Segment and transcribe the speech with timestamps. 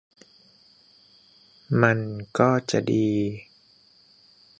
[1.81, 1.99] มัน
[2.37, 3.07] ก็จะดี